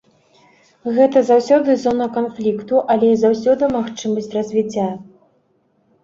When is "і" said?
3.15-3.19